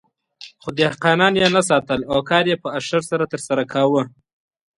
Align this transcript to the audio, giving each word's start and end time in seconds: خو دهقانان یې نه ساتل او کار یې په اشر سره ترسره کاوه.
خو 0.61 0.69
دهقانان 0.79 1.33
یې 1.41 1.47
نه 1.55 1.61
ساتل 1.69 1.99
او 2.11 2.17
کار 2.29 2.43
یې 2.51 2.57
په 2.63 2.69
اشر 2.79 3.01
سره 3.11 3.25
ترسره 3.31 3.63
کاوه. 3.73 4.03